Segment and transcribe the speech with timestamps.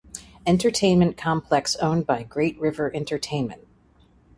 [0.47, 3.67] Entertainment Complex owned by Great River Entertainment.